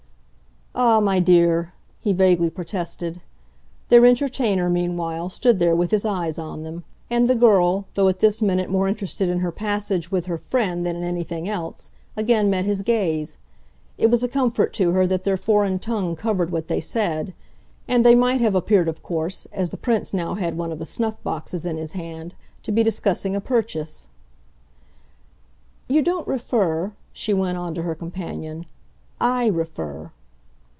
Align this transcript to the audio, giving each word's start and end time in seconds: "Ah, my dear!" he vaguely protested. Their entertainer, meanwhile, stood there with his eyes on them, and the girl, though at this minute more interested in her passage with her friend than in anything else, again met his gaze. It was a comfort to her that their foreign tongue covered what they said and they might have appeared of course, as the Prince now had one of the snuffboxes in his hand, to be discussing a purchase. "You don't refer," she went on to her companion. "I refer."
"Ah, 0.73 1.01
my 1.01 1.19
dear!" 1.19 1.73
he 1.99 2.13
vaguely 2.13 2.49
protested. 2.49 3.19
Their 3.89 4.05
entertainer, 4.05 4.69
meanwhile, 4.69 5.27
stood 5.27 5.59
there 5.59 5.75
with 5.75 5.91
his 5.91 6.05
eyes 6.05 6.39
on 6.39 6.63
them, 6.63 6.85
and 7.09 7.29
the 7.29 7.35
girl, 7.35 7.87
though 7.95 8.07
at 8.07 8.19
this 8.19 8.41
minute 8.41 8.69
more 8.69 8.87
interested 8.87 9.27
in 9.27 9.39
her 9.39 9.51
passage 9.51 10.13
with 10.13 10.27
her 10.27 10.37
friend 10.37 10.85
than 10.85 10.95
in 10.95 11.03
anything 11.03 11.49
else, 11.49 11.91
again 12.15 12.49
met 12.49 12.63
his 12.63 12.83
gaze. 12.83 13.35
It 13.97 14.09
was 14.09 14.23
a 14.23 14.29
comfort 14.29 14.71
to 14.75 14.91
her 14.91 15.05
that 15.07 15.25
their 15.25 15.35
foreign 15.35 15.77
tongue 15.77 16.15
covered 16.15 16.51
what 16.51 16.69
they 16.69 16.79
said 16.79 17.33
and 17.85 18.05
they 18.05 18.15
might 18.15 18.39
have 18.39 18.55
appeared 18.55 18.87
of 18.87 19.03
course, 19.03 19.47
as 19.51 19.71
the 19.71 19.77
Prince 19.77 20.13
now 20.13 20.35
had 20.35 20.57
one 20.57 20.71
of 20.71 20.79
the 20.79 20.85
snuffboxes 20.85 21.65
in 21.65 21.75
his 21.75 21.91
hand, 21.91 22.33
to 22.63 22.71
be 22.71 22.81
discussing 22.81 23.35
a 23.35 23.41
purchase. 23.41 24.07
"You 25.89 26.01
don't 26.01 26.27
refer," 26.29 26.93
she 27.11 27.33
went 27.33 27.57
on 27.57 27.75
to 27.75 27.83
her 27.83 27.93
companion. 27.93 28.67
"I 29.19 29.47
refer." 29.47 30.11